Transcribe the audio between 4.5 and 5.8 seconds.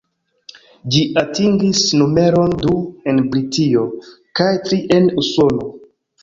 tri en Usono.